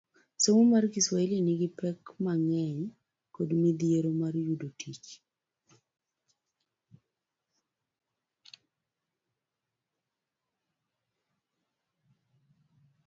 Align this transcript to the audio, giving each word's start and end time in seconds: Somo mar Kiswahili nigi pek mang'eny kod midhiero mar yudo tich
Somo 0.41 0.63
mar 0.71 0.83
Kiswahili 0.93 1.37
nigi 1.41 1.69
pek 1.79 2.01
mang'eny 2.23 2.79
kod 3.35 3.49
midhiero 3.61 4.11
mar 4.21 4.33
yudo 4.45 4.67
tich 4.79 5.07